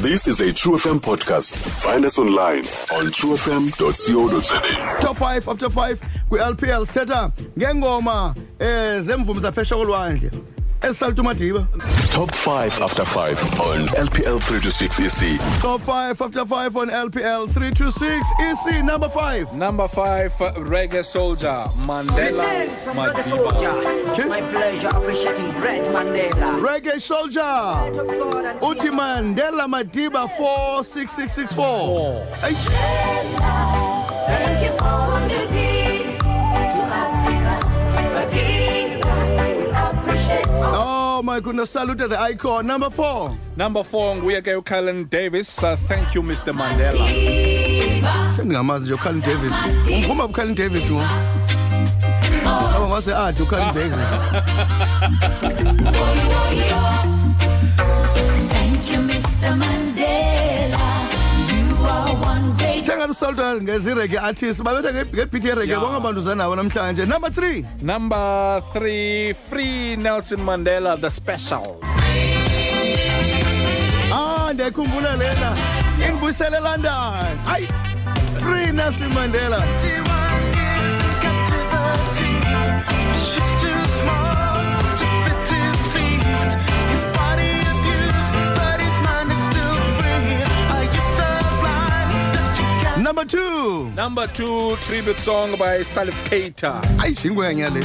[0.00, 1.54] This is a True FM podcast.
[1.82, 2.60] Find us online
[2.94, 5.00] on truefm.co.za.
[5.00, 10.30] top 5 after 5 kwi-lpl sithetha ngengoma um zemvumi zaphesha kolwandle
[10.82, 11.66] ezisalta umadiba
[12.12, 15.38] Top 5 after 5 on LPL 326 EC.
[15.60, 21.66] top 5 after 5 on lpl 326 ec number 5 Number five, uh, Reggae Soldier,
[21.86, 23.28] Mandela Thanks from Brother Madiba.
[23.28, 23.72] Soldier.
[24.14, 26.60] It's my pleasure appreciating Red Mandela.
[26.60, 32.68] reggae soldier To God and mandela madiba 46664 Eish.
[34.26, 35.67] Thank you for the
[41.38, 45.62] my goodness salute the icon number 4 Number four, nguye ke uCallan Davis.
[45.62, 46.52] Uh, thank you, Mr.
[46.52, 47.06] Mandela.
[48.36, 49.54] sendingamazi nje ucalin davis
[49.88, 51.02] umkhumba ucalin davis ngo
[52.76, 54.08] aba ngase ade ucalin davis
[63.20, 65.80] great thenga lusalta ngezirege artist babetha ngebhit yerege Yeah.
[65.82, 67.06] bonke abantu zanawo namhlanje.
[67.06, 71.80] Number 3 Number three, Free Nelson Mandela, the special.
[74.12, 75.56] ah ndiyayikhumbula lena.
[76.06, 77.68] Indibuyisele elondon hayi
[78.40, 79.58] free nelson mandela.
[93.18, 96.80] Number 2 Number two, tribute song by Salif Keita.
[97.02, 97.80] ayi jingwenya le.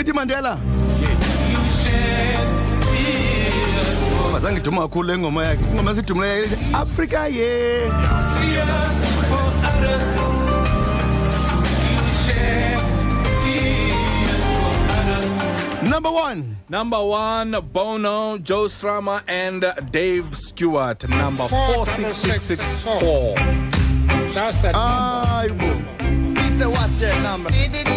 [0.00, 0.58] Ithi mandela.
[4.36, 7.28] Azange iduma kakhulu le ngoma yakhe ingoma esidumileyo ithi afrika
[15.96, 21.08] number one Number one, Bono, Joe Strummer, and Dave Stewart.
[21.08, 23.34] Number four, six, six, six, four.
[24.34, 24.74] That's it.
[24.74, 25.70] hayi bo
[26.44, 27.95] It's a what's your number?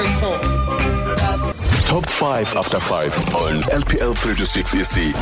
[0.00, 0.38] Double six six four.
[1.90, 5.14] Top 5 after 5 on LPL 326 EC.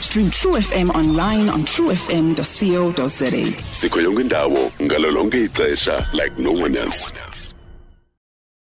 [0.00, 3.52] Stream True FM online on truefm.co.za.
[3.72, 5.10] Sikho yonke indawo ngalo
[5.44, 7.12] ixesha like no one else.